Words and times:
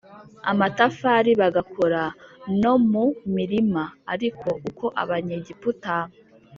amatafari 0.51 1.31
bagakora 1.41 2.01
no 2.61 2.73
mu 2.91 3.05
mirima 3.35 3.83
Ariko 4.13 4.49
uko 4.69 4.85
Abanyegiputa 5.01 5.95